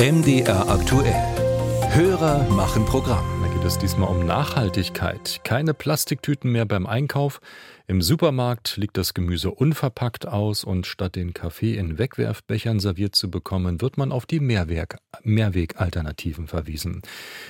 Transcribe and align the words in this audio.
MDR 0.00 0.68
aktuell. 0.68 1.12
Hörer 1.90 2.48
machen 2.50 2.84
Programm. 2.84 3.24
Da 3.42 3.52
geht 3.52 3.64
es 3.64 3.78
diesmal 3.78 4.08
um 4.08 4.24
Nachhaltigkeit. 4.24 5.40
Keine 5.42 5.74
Plastiktüten 5.74 6.52
mehr 6.52 6.66
beim 6.66 6.86
Einkauf. 6.86 7.40
Im 7.88 8.02
Supermarkt 8.02 8.76
liegt 8.76 8.96
das 8.98 9.14
Gemüse 9.14 9.50
unverpackt 9.50 10.28
aus 10.28 10.62
und 10.62 10.86
statt 10.86 11.16
den 11.16 11.32
Kaffee 11.32 11.74
in 11.74 11.98
Wegwerfbechern 11.98 12.78
serviert 12.78 13.16
zu 13.16 13.30
bekommen, 13.30 13.80
wird 13.80 13.96
man 13.96 14.12
auf 14.12 14.26
die 14.26 14.38
Mehrweg 14.38 14.98
Mehrwegalternativen 15.22 16.46
verwiesen. 16.46 17.00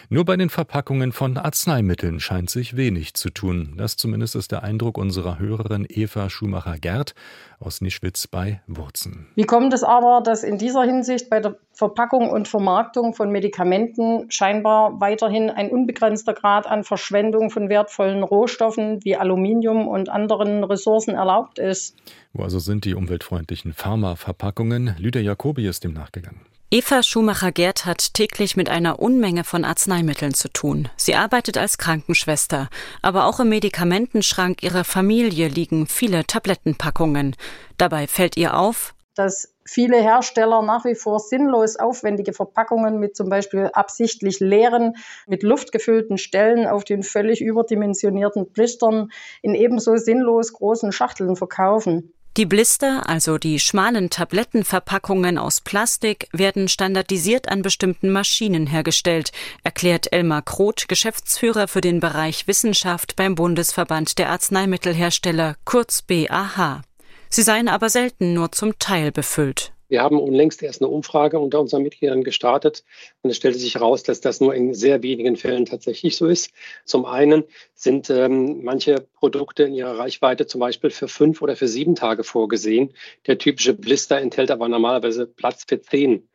Nur 0.09 0.25
bei 0.25 0.37
den 0.37 0.49
Verpackungen 0.49 1.11
von 1.11 1.37
Arzneimitteln 1.37 2.21
scheint 2.21 2.49
sich 2.49 2.77
wenig 2.77 3.15
zu 3.15 3.31
tun. 3.31 3.75
Das 3.77 3.97
zumindest 3.97 4.37
ist 4.37 4.53
der 4.53 4.63
Eindruck 4.63 4.97
unserer 4.97 5.41
Hörerin 5.41 5.85
Eva 5.87 6.31
Schumacher-Gerd 6.31 7.15
aus 7.59 7.81
Nischwitz 7.81 8.29
bei 8.29 8.63
Wurzen. 8.69 9.27
Wie 9.35 9.45
kommt 9.45 9.75
es 9.75 9.83
aber, 9.83 10.23
dass 10.25 10.45
in 10.45 10.57
dieser 10.57 10.85
Hinsicht 10.85 11.29
bei 11.29 11.41
der 11.41 11.59
Verpackung 11.79 12.29
und 12.29 12.49
Vermarktung 12.49 13.15
von 13.15 13.31
Medikamenten 13.31 14.29
scheinbar 14.33 15.01
weiterhin 15.01 15.49
ein 15.49 15.71
unbegrenzter 15.71 16.35
Grad 16.35 16.67
an 16.67 16.83
Verschwendung 16.83 17.51
von 17.51 17.69
wertvollen 17.69 18.25
Rohstoffen 18.25 19.05
wie 19.05 19.15
Aluminium 19.15 19.87
und 19.87 20.09
anderen 20.09 20.65
Ressourcen 20.65 21.15
erlaubt 21.15 21.61
ist. 21.61 21.95
Wo 22.33 22.43
also 22.43 22.59
sind 22.59 22.85
die 22.85 22.95
umweltfreundlichen 22.95 23.75
Pharmaverpackungen? 23.75 24.97
Lydia 24.99 25.23
Jacobi 25.23 25.69
ist 25.69 25.85
dem 25.85 25.93
nachgegangen. 25.93 26.41
Eva 26.73 27.05
Schumacher-Gerd 27.05 27.87
hat 27.87 28.13
täglich 28.13 28.57
mit 28.57 28.69
einer 28.69 28.99
Unmenge 28.99 29.45
von 29.45 29.65
Arzneimitteln 29.65 30.35
zu 30.35 30.53
tun. 30.53 30.89
Sie 30.97 31.15
arbeitet 31.15 31.57
als 31.59 31.79
Krankenschwester. 31.79 32.71
Aber 33.03 33.27
auch 33.27 33.39
im 33.39 33.51
Medikamentenschrank 33.51 34.65
ihrer 34.65 34.83
Familie 34.83 35.47
liegen 35.47 35.87
viele 35.87 36.27
Tablettenpackungen. 36.27 37.37
Dabei 37.77 38.09
fällt 38.09 38.37
ihr 38.37 38.59
auf, 38.59 38.95
dass 39.15 39.55
viele 39.69 40.01
Hersteller 40.01 40.63
nach 40.63 40.85
wie 40.85 40.95
vor 40.95 41.21
sinnlos 41.21 41.77
aufwendige 41.77 42.33
Verpackungen 42.33 42.99
mit 42.99 43.17
zum 43.17 43.29
Beispiel 43.29 43.71
absichtlich 43.73 44.41
leeren, 44.41 44.97
mit 45.27 45.43
Luft 45.43 45.73
gefüllten 45.73 46.19
Stellen 46.19 46.67
auf 46.67 46.85
den 46.85 47.03
völlig 47.03 47.41
überdimensionierten 47.41 48.51
Blistern 48.51 49.11
in 49.43 49.55
ebenso 49.55 49.97
sinnlos 49.97 50.53
großen 50.53 50.91
Schachteln 50.93 51.37
verkaufen. 51.37 52.13
Die 52.39 52.47
Blister, 52.47 53.09
also 53.09 53.37
die 53.37 53.59
schmalen 53.59 54.11
Tablettenverpackungen 54.11 55.39
aus 55.39 55.61
Plastik, 55.61 56.29
werden 56.33 56.69
standardisiert 56.69 57.49
an 57.49 57.63
bestimmten 57.63 58.11
Maschinen 58.11 58.69
hergestellt, 58.69 59.33
erklärt 59.65 60.13
Elmar 60.13 60.43
Kroth, 60.43 60.87
Geschäftsführer 60.87 61.67
für 61.67 61.81
den 61.81 61.99
Bereich 61.99 62.47
Wissenschaft 62.47 63.17
beim 63.17 63.35
Bundesverband 63.35 64.19
der 64.19 64.31
Arzneimittelhersteller, 64.31 65.57
kurz 65.65 66.03
BAH. 66.03 66.83
Sie 67.31 67.43
seien 67.43 67.69
aber 67.69 67.89
selten 67.89 68.35
nur 68.35 68.53
zum 68.53 68.79
Teil 68.79 69.13
befüllt. 69.13 69.73
Wir 69.89 70.03
haben 70.03 70.21
unlängst 70.21 70.63
erst 70.63 70.83
eine 70.83 70.91
Umfrage 70.91 71.39
unter 71.39 71.61
unseren 71.61 71.83
Mitgliedern 71.83 72.23
gestartet 72.23 72.85
und 73.23 73.31
es 73.31 73.39
stellte 73.39 73.59
sich 73.59 73.75
heraus, 73.75 74.03
dass 74.03 74.21
das 74.21 74.41
nur 74.41 74.55
in 74.55 74.75
sehr 74.75 75.03
wenigen 75.03 75.37
Fällen 75.37 75.65
tatsächlich 75.65 76.17
so 76.17 76.27
ist. 76.27 76.51
Zum 76.85 77.07
einen 77.07 77.45
sind 77.75 78.11
ähm, 78.11 78.63
manche 78.65 79.07
Produkte 79.15 79.63
in 79.63 79.73
ihrer 79.73 79.99
Reichweite 79.99 80.47
zum 80.47 80.61
Beispiel 80.61 80.91
für 80.91 81.09
fünf 81.09 81.41
oder 81.41 81.57
für 81.57 81.69
sieben 81.69 81.95
Tage 81.95 82.23
vorgesehen. 82.23 82.93
Der 83.27 83.39
typische 83.39 83.73
Blister 83.73 84.19
enthält 84.19 84.51
aber 84.51 84.69
normalerweise 84.69 85.27
Platz 85.27 85.65
für 85.67 85.81
zehn 85.81 86.29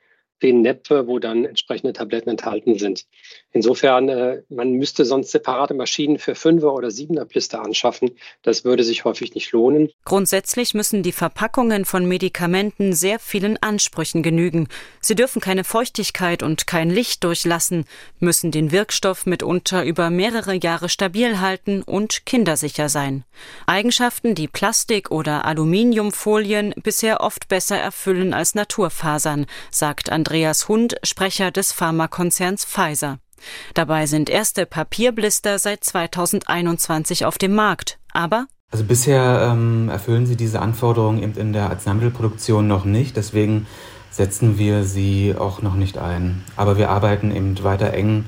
zehn 0.43 0.61
Näpfe, 0.61 1.07
wo 1.07 1.19
dann 1.19 1.45
entsprechende 1.45 1.93
Tabletten 1.93 2.29
enthalten 2.29 2.77
sind. 2.77 3.05
Insofern, 3.53 4.09
äh, 4.09 4.41
man 4.49 4.73
müsste 4.73 5.05
sonst 5.05 5.31
separate 5.31 5.73
Maschinen 5.73 6.19
für 6.19 6.35
Fünfer- 6.35 6.73
oder 6.73 6.91
Siebener 6.91 7.23
Blister 7.23 7.63
anschaffen. 7.63 8.11
Das 8.41 8.65
würde 8.65 8.83
sich 8.83 9.05
häufig 9.05 9.35
nicht 9.35 9.53
lohnen. 9.53 9.89
Grundsätzlich 10.03 10.73
müssen 10.73 11.01
die 11.01 11.13
Verpackungen 11.13 11.85
von 11.85 12.05
Medikamenten 12.05 12.91
sehr 12.91 13.19
vielen 13.19 13.55
Ansprüchen 13.63 14.21
genügen. 14.21 14.67
Sie 14.99 15.15
dürfen 15.15 15.41
keine 15.41 15.63
Feuchtigkeit 15.63 16.43
und 16.43 16.67
kein 16.67 16.89
Licht 16.89 17.23
durchlassen, 17.23 17.85
müssen 18.19 18.51
den 18.51 18.73
Wirkstoff 18.73 19.25
mitunter 19.25 19.85
über 19.85 20.09
mehrere 20.09 20.55
Jahre 20.55 20.89
stabil 20.89 21.39
halten 21.39 21.83
und 21.83 22.25
kindersicher 22.25 22.89
sein. 22.89 23.23
Eigenschaften, 23.65 24.35
die 24.35 24.49
Plastik- 24.49 25.09
oder 25.09 25.45
Aluminiumfolien 25.45 26.73
bisher 26.83 27.21
oft 27.21 27.47
besser 27.47 27.77
erfüllen 27.77 28.33
als 28.33 28.55
Naturfasern, 28.55 29.45
sagt 29.71 30.11
Andreas 30.11 30.32
Hund, 30.67 30.95
Sprecher 31.03 31.51
des 31.51 31.71
Pharmakonzerns 31.71 32.65
Pfizer. 32.65 33.19
Dabei 33.73 34.05
sind 34.07 34.29
erste 34.29 34.65
Papierblister 34.65 35.59
seit 35.59 35.83
2021 35.83 37.25
auf 37.25 37.37
dem 37.37 37.53
Markt. 37.53 37.99
Aber 38.13 38.47
also 38.71 38.85
bisher 38.85 39.49
ähm, 39.51 39.89
erfüllen 39.89 40.25
sie 40.25 40.35
diese 40.35 40.59
Anforderungen 40.59 41.21
eben 41.21 41.35
in 41.35 41.53
der 41.53 41.69
Arzneimittelproduktion 41.69 42.67
noch 42.67 42.85
nicht. 42.85 43.15
Deswegen 43.15 43.67
setzen 44.09 44.57
wir 44.57 44.83
sie 44.83 45.35
auch 45.37 45.61
noch 45.61 45.75
nicht 45.75 45.99
ein. 45.99 46.43
Aber 46.55 46.77
wir 46.77 46.89
arbeiten 46.89 47.35
eben 47.35 47.61
weiter 47.63 47.93
eng 47.93 48.25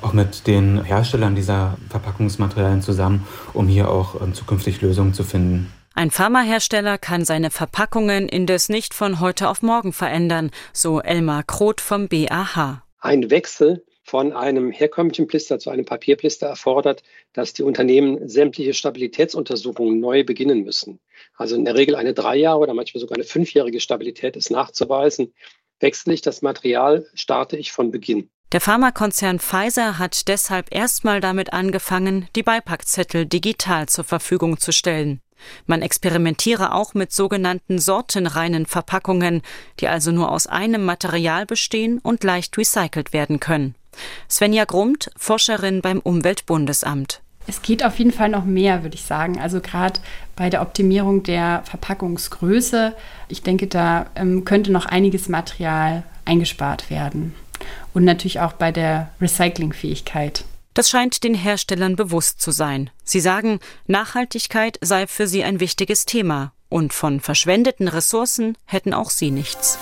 auch 0.00 0.12
mit 0.12 0.46
den 0.46 0.84
Herstellern 0.84 1.34
dieser 1.34 1.76
Verpackungsmaterialien 1.88 2.82
zusammen, 2.82 3.26
um 3.52 3.66
hier 3.66 3.90
auch 3.90 4.20
ähm, 4.20 4.34
zukünftig 4.34 4.80
Lösungen 4.80 5.14
zu 5.14 5.24
finden. 5.24 5.72
Ein 5.98 6.12
Pharmahersteller 6.12 6.96
kann 6.96 7.24
seine 7.24 7.50
Verpackungen 7.50 8.28
indes 8.28 8.68
nicht 8.68 8.94
von 8.94 9.18
heute 9.18 9.48
auf 9.48 9.62
morgen 9.62 9.92
verändern, 9.92 10.52
so 10.72 11.00
Elmar 11.00 11.42
Kroth 11.42 11.80
vom 11.80 12.06
BAH. 12.06 12.84
Ein 13.00 13.30
Wechsel 13.32 13.84
von 14.04 14.32
einem 14.32 14.70
herkömmlichen 14.70 15.26
Blister 15.26 15.58
zu 15.58 15.70
einem 15.70 15.84
Papierblister 15.84 16.46
erfordert, 16.46 17.02
dass 17.32 17.52
die 17.52 17.64
Unternehmen 17.64 18.28
sämtliche 18.28 18.74
Stabilitätsuntersuchungen 18.74 19.98
neu 19.98 20.22
beginnen 20.22 20.62
müssen. 20.62 21.00
Also 21.34 21.56
in 21.56 21.64
der 21.64 21.74
Regel 21.74 21.96
eine 21.96 22.14
drei 22.14 22.36
Jahre 22.36 22.60
oder 22.60 22.74
manchmal 22.74 23.00
sogar 23.00 23.16
eine 23.16 23.24
fünfjährige 23.24 23.80
Stabilität 23.80 24.36
ist 24.36 24.52
nachzuweisen. 24.52 25.34
Wechsle 25.80 26.14
ich 26.14 26.22
das 26.22 26.42
Material, 26.42 27.08
starte 27.14 27.56
ich 27.56 27.72
von 27.72 27.90
Beginn. 27.90 28.30
Der 28.52 28.60
Pharmakonzern 28.60 29.40
Pfizer 29.40 29.98
hat 29.98 30.28
deshalb 30.28 30.72
erstmal 30.72 31.20
damit 31.20 31.52
angefangen, 31.52 32.28
die 32.36 32.44
Beipackzettel 32.44 33.26
digital 33.26 33.88
zur 33.88 34.04
Verfügung 34.04 34.60
zu 34.60 34.70
stellen. 34.70 35.22
Man 35.66 35.82
experimentiere 35.82 36.72
auch 36.72 36.94
mit 36.94 37.12
sogenannten 37.12 37.78
sortenreinen 37.78 38.66
Verpackungen, 38.66 39.42
die 39.80 39.88
also 39.88 40.10
nur 40.10 40.30
aus 40.32 40.46
einem 40.46 40.84
Material 40.84 41.46
bestehen 41.46 41.98
und 41.98 42.24
leicht 42.24 42.56
recycelt 42.56 43.12
werden 43.12 43.40
können. 43.40 43.74
Svenja 44.28 44.64
Grummt, 44.64 45.10
Forscherin 45.16 45.80
beim 45.80 46.00
Umweltbundesamt. 46.00 47.20
Es 47.46 47.62
geht 47.62 47.82
auf 47.82 47.98
jeden 47.98 48.12
Fall 48.12 48.28
noch 48.28 48.44
mehr, 48.44 48.82
würde 48.82 48.94
ich 48.94 49.04
sagen. 49.04 49.40
Also 49.40 49.60
gerade 49.60 50.00
bei 50.36 50.50
der 50.50 50.60
Optimierung 50.60 51.22
der 51.22 51.62
Verpackungsgröße, 51.64 52.94
ich 53.28 53.42
denke, 53.42 53.66
da 53.66 54.06
ähm, 54.16 54.44
könnte 54.44 54.70
noch 54.70 54.84
einiges 54.84 55.30
Material 55.30 56.02
eingespart 56.26 56.90
werden. 56.90 57.34
Und 57.94 58.04
natürlich 58.04 58.40
auch 58.40 58.52
bei 58.52 58.70
der 58.70 59.10
Recyclingfähigkeit. 59.20 60.44
Das 60.78 60.90
scheint 60.90 61.24
den 61.24 61.34
Herstellern 61.34 61.96
bewusst 61.96 62.40
zu 62.40 62.52
sein. 62.52 62.90
Sie 63.02 63.18
sagen, 63.18 63.58
Nachhaltigkeit 63.88 64.78
sei 64.80 65.08
für 65.08 65.26
sie 65.26 65.42
ein 65.42 65.58
wichtiges 65.58 66.06
Thema 66.06 66.52
und 66.68 66.92
von 66.92 67.18
verschwendeten 67.18 67.88
Ressourcen 67.88 68.56
hätten 68.64 68.94
auch 68.94 69.10
sie 69.10 69.32
nichts. 69.32 69.76